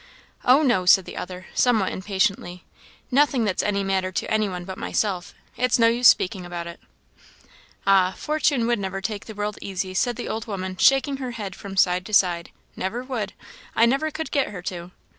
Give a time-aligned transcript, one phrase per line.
[0.43, 2.63] "Oh, no!" said the other, somewhat impatiently;
[3.11, 6.79] "nothing that's any matter to anyone but myself; it's no use speaking about it."
[7.85, 8.15] "Ah!
[8.17, 11.77] Fortune never would take the world easy," said the old woman, shaking her head from
[11.77, 13.33] side to side; "never would;
[13.75, 14.89] I never could get her to."